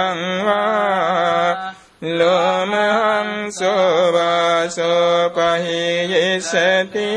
[0.45, 7.09] වා ලෝමහං සෝවාසෝ පහියසති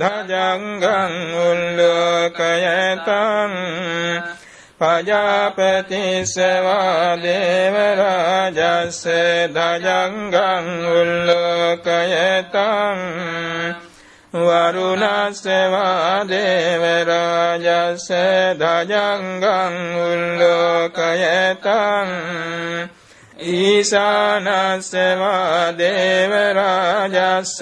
[0.00, 1.12] ධජංගං
[1.42, 3.52] උල්ලෝකයතං
[4.80, 6.36] පජාපතිස්සවා
[7.18, 9.02] දේවරාජස්ස
[9.48, 12.58] ධජංගං උල්ලෝකයතං
[14.34, 18.08] වරුණස්සවා දේවරාජස්ස
[18.60, 21.70] දජංගං උල්ලෝකයතං
[23.54, 24.92] ඊසානස්සවා
[25.74, 27.54] දේවරාජස්ස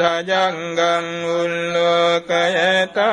[0.00, 3.04] දජංගං උල්ලෝකයතං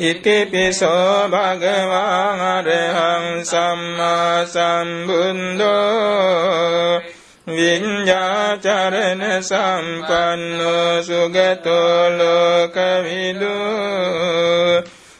[0.00, 5.76] ඉතිපිසෝ භගවාන් අරහං සම්මා සම්බුද්ධෝ
[7.48, 13.56] විඤ්ඤාචරණ සම්පන්නෝ සුගතෝ ලෝකවිදු.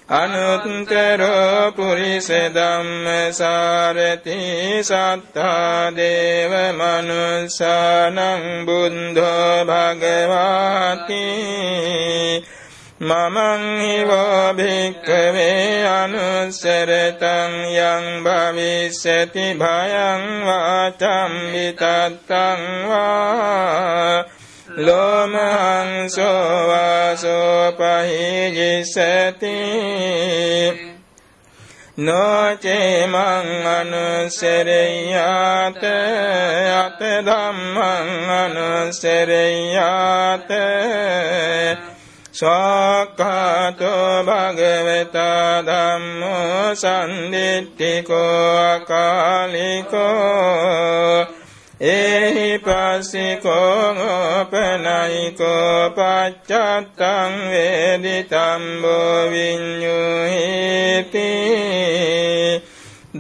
[0.09, 4.39] අනුත්තරෝ පුරිස ධම්මසාරති
[4.81, 8.19] සත්තා දේව මනුස්සානං
[8.67, 11.25] බුද්ධෝ භගවාති.
[13.01, 24.25] මමං හිවෝ භික්කවේ අනුස්සරතං යං භවිස්සති භයං වාචම් විතත්තං වා
[24.77, 29.57] ලෝමහංසෝ වාසෝ පහිජිසති
[31.99, 34.25] නොචේමං අනුසරෙය්‍යාත
[36.77, 39.71] අත ධම්මං අනුසරෙය්‍යාත
[42.33, 50.07] ස්වාක්ඛාතෝ භගවතා ධම්මෝ සම්දිට්ඨිකෝ අකාලිකෝ
[51.81, 61.33] ඒහි පස්සිකෝ ඕපනයිකෝ පච්චත්තං වේදිතම්බෝ විඤ්ඤුහිති.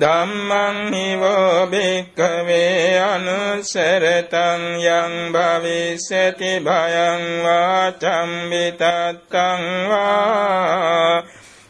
[0.01, 11.23] ධම්මං හිවෝ භික්ඛවේ අනුසරතං යං භවිස්සති භයං වාචම් විතත්තං වා.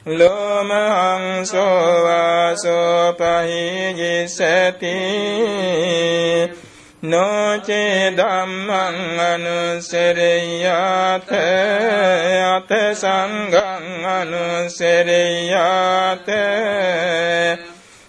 [0.06, 4.96] ලෝමහංසෝ වාසෝ පහිජිසති.
[7.02, 11.28] නොචේ ධම්මං අනුසරෙය්‍යාත
[12.48, 16.26] අත සංඝං අනුසරෙය්‍යාත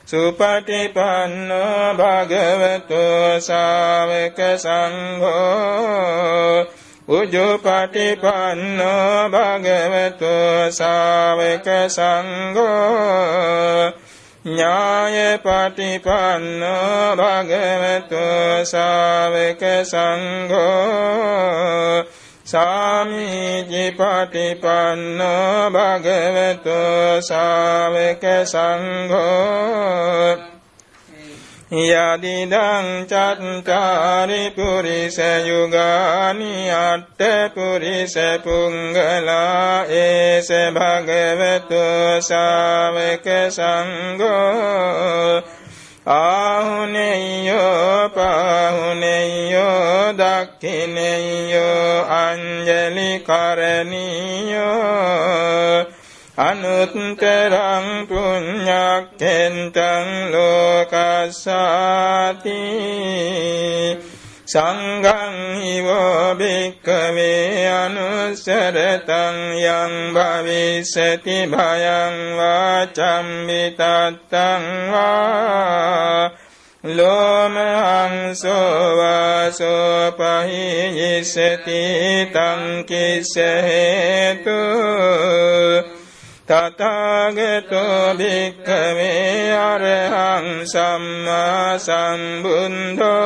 [0.07, 6.65] සුපටිපන්නෝ භගවතු ශාවක සංඝෝ
[7.09, 14.06] උජුපටිපන්නෝ භගවතු ශාවක සංඝෝ.
[14.47, 18.15] ඥාය පටිපන්නෝ භගවතු
[18.63, 22.03] ශාවක සංඝෝ
[22.45, 26.77] සාමීචි පටිපන්නෝ භගවතු
[27.21, 30.56] ශාවක සංඝෝ
[31.69, 41.83] යදිදං චත්තාරි පුරිස යුගානි අට්ඨ පුරිස පුංගලා ඒස භගවතු
[42.21, 45.43] ශාවක සංඝෝ
[46.07, 54.77] ආහුනෙය්‍යෝ පාහුනෙය්‍යෝ දක්ඛිනෙය්‍යෝ අංජලි කරණීයෝ
[56.37, 61.41] අනුත්තරං පුඤ්ඤක්ඛෙන්තං ලෝකස්සාති
[64.45, 74.63] සංඝං හිවෝ භික්ඛවේ අනුසරතං යං භවිස්සති භයං වාචම් විතත්තං
[74.93, 76.29] වා
[76.83, 81.83] ලෝමහංසෝ වාසෝ පහියසති
[82.31, 84.59] තං කිස්ස හේතු
[86.47, 93.17] තථාගතෝ භික්ඛවේ අරහං සම්මා සම්බුද්ධෝ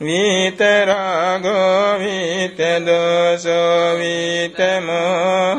[0.00, 5.50] විතරාගෝ විතදෝසෝ විතමෝ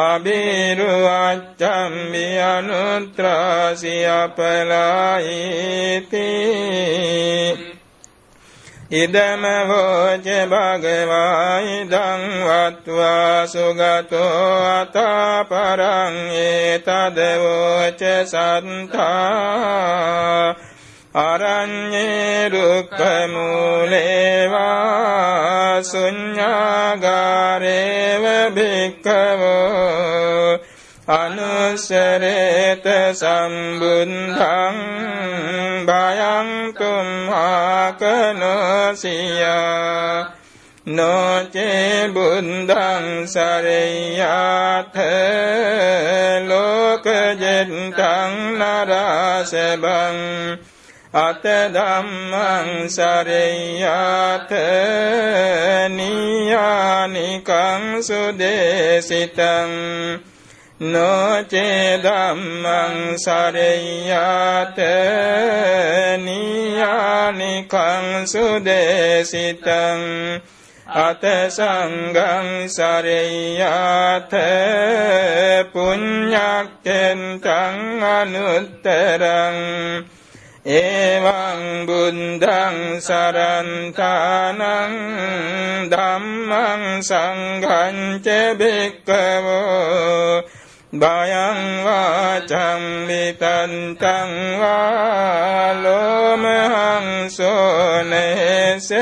[0.00, 1.46] අබිරුවච්චම්බි
[2.48, 5.28] අනුත්‍රාසි අපලායිති
[8.90, 19.28] ඉදම වෝච භගවා ඉදං වත්වා සුගතෝ අතාපරං ඒතද වෝච සන්තා
[21.16, 24.62] අරඤ්ඤේ රුක්ඛ මූලේවා
[25.82, 27.04] ශුඤ්ඤාගාරේව
[28.54, 29.17] භික්ඛවෝ
[31.08, 32.84] අනුසරේත
[33.14, 34.76] සම්බුද්ධං
[35.86, 37.98] භයං තුම්හාකනසියා
[40.88, 44.96] නොචේ බුද්ධං සරයාත
[46.44, 50.18] ලෝකජෙන්තං නරාසබං
[51.18, 54.52] අත ධම්මං සරයාත
[55.90, 59.72] නියානිකං සුදේසිතං
[60.80, 64.78] නොචේ ධම්මං සරයාත
[66.18, 70.02] නියානිකං සුදේසිතං
[70.86, 74.32] අත සංගං සරයාත
[75.72, 79.58] පුඤ්ඤක්ඛෙන් තං අනුත්තරං
[80.64, 84.62] එවං බුද්ධං සරන්තානං
[85.90, 90.46] ධම්මං සංඝං ච බික්කවෝ
[90.90, 95.86] බයං වාචං විතන්තං වාලෝමහං
[97.28, 98.98] සෝනේසති